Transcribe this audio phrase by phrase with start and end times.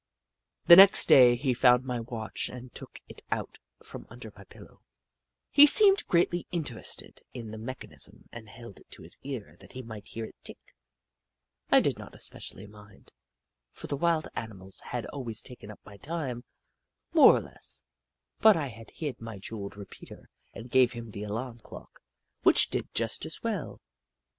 [0.65, 4.81] The next day, he found my watch and took it out from under my pillow.
[5.51, 9.19] He seemed Hoot Mon 213 greatly interested in the mechanism and held it to his
[9.21, 10.73] ear that he might hear it tick.
[11.69, 13.11] I did not especially mind,
[13.69, 16.45] for the wild animals had always taken up my time,
[17.13, 17.83] more or less,
[18.39, 22.01] but I hid my jewelled repeater and gave him the alarm clock,
[22.41, 23.79] which did just as well.